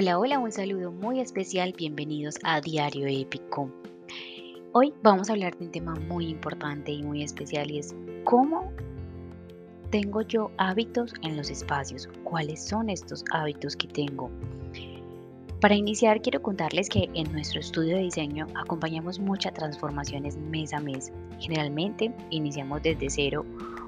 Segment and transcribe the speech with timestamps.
[0.00, 3.68] Hola, hola, un saludo muy especial, bienvenidos a Diario Épico.
[4.70, 8.70] Hoy vamos a hablar de un tema muy importante y muy especial y es cómo
[9.90, 14.30] tengo yo hábitos en los espacios, cuáles son estos hábitos que tengo.
[15.60, 20.78] Para iniciar quiero contarles que en nuestro estudio de diseño acompañamos muchas transformaciones mes a
[20.78, 21.12] mes.
[21.40, 23.44] Generalmente iniciamos desde cero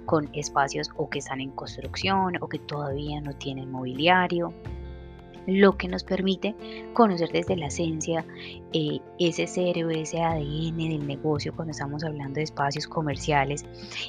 [0.06, 4.52] con espacios o que están en construcción o que todavía no tienen mobiliario
[5.50, 6.54] lo que nos permite
[6.92, 8.24] conocer desde la esencia
[8.72, 13.64] eh, ese cerebro, ese ADN del negocio cuando estamos hablando de espacios comerciales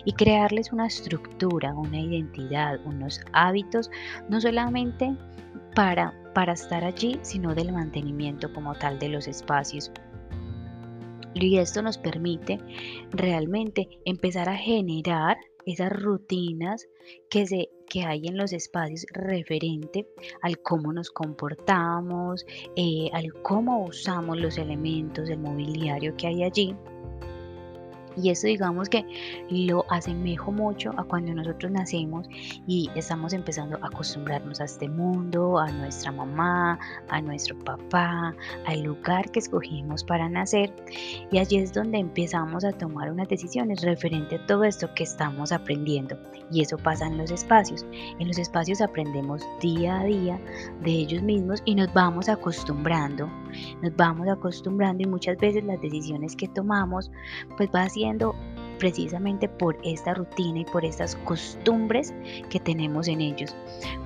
[0.06, 3.90] y crearles una estructura, una identidad, unos hábitos,
[4.30, 5.16] no solamente
[5.76, 9.92] para, para estar allí, sino del mantenimiento como tal de los espacios.
[11.34, 12.60] Y esto nos permite
[13.12, 16.88] realmente empezar a generar esas rutinas
[17.30, 20.08] que, se, que hay en los espacios referente
[20.42, 26.76] al cómo nos comportamos, eh, al cómo usamos los elementos, del mobiliario que hay allí
[28.18, 29.06] y eso digamos que
[29.50, 32.28] lo asemejo mucho a cuando nosotros nacemos
[32.68, 38.84] y estamos empezando a acostumbrarnos a este mundo, a nuestra mamá, a nuestro papá, al
[38.84, 40.74] lugar que escogimos para nacer.
[41.32, 45.52] Y allí es donde empezamos a tomar unas decisiones referente a todo esto que estamos
[45.52, 46.18] aprendiendo.
[46.52, 47.86] Y eso pasa en los espacios.
[48.20, 50.40] En los espacios aprendemos día a día
[50.82, 53.30] de ellos mismos y nos vamos acostumbrando,
[53.82, 57.12] nos vamos acostumbrando y muchas veces las decisiones que tomamos
[57.58, 58.06] pues va así
[58.80, 62.14] precisamente por esta rutina y por estas costumbres
[62.50, 63.56] que tenemos en ellos.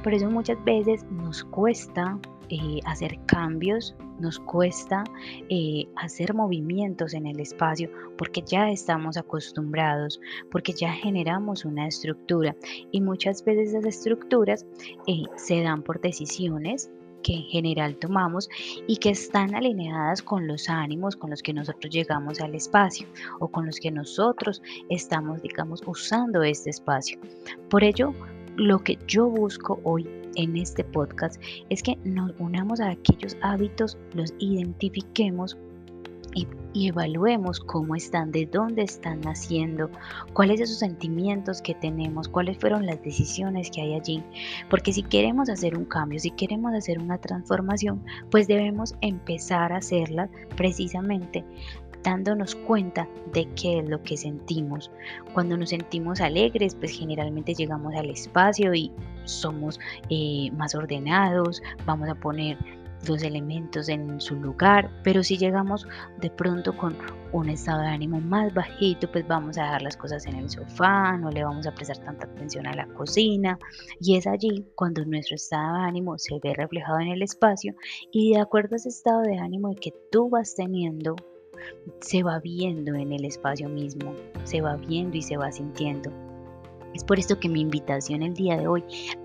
[0.04, 5.04] Por eso muchas veces nos cuesta eh, hacer cambios, nos cuesta
[5.50, 10.20] eh, hacer movimientos en el espacio porque ya estamos acostumbrados,
[10.52, 12.56] porque ya generamos una estructura
[12.92, 14.66] y muchas veces esas estructuras
[15.08, 16.92] eh, se dan por decisiones
[17.26, 18.48] que en general tomamos
[18.86, 23.08] y que están alineadas con los ánimos con los que nosotros llegamos al espacio
[23.40, 27.20] o con los que nosotros estamos, digamos, usando este espacio.
[27.68, 28.14] Por ello,
[28.58, 33.98] lo que yo busco hoy en este podcast es que nos unamos a aquellos hábitos,
[34.14, 35.58] los identifiquemos
[36.36, 36.48] y,
[36.88, 39.90] evaluemos cómo están, de dónde están naciendo,
[40.34, 44.22] cuáles esos sentimientos que tenemos, cuáles fueron las decisiones que hay allí.
[44.70, 49.78] Porque si queremos hacer un cambio, si queremos hacer una transformación, pues debemos empezar a
[49.78, 51.46] hacerla precisamente
[52.04, 54.92] dándonos cuenta de qué es lo que sentimos.
[55.34, 58.92] Cuando nos sentimos alegres, pues generalmente llegamos al espacio y
[59.24, 59.80] somos
[60.10, 62.58] eh, más ordenados, vamos a poner
[63.08, 65.88] los elementos en su lugar, pero si llegamos
[66.20, 66.98] de pronto con
[67.32, 71.18] un estado de ánimo más bajito, pues vamos a dejar las cosas en el sofá,
[71.18, 73.58] no le vamos a prestar tanta atención a la cocina
[74.00, 77.76] y es allí cuando nuestro estado de ánimo se ve reflejado en el espacio
[78.12, 81.16] y de acuerdo a ese estado de ánimo que tú vas teniendo,
[82.02, 84.14] se va viendo en el espacio mismo,
[84.44, 86.25] se va viendo y se va sintiendo.
[86.96, 88.82] Es por esto que mi invitación el día de hoy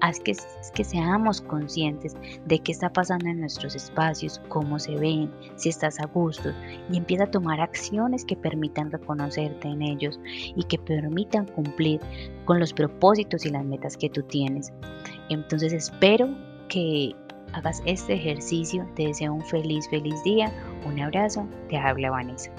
[0.09, 5.69] es que, seamos conscientes de qué está pasando en nuestros espacios, cómo se ven, si
[5.69, 6.51] estás a gusto
[6.91, 12.01] y empieza a tomar acciones que permitan reconocerte en ellos y que permitan cumplir
[12.45, 14.73] con los propósitos y las metas que tú tienes.
[15.29, 16.29] Entonces espero
[16.69, 17.15] que
[17.53, 18.85] hagas este ejercicio.
[18.97, 20.53] Te deseo un feliz, feliz día.
[20.87, 21.47] Un abrazo.
[21.69, 22.51] Te habla Vanessa.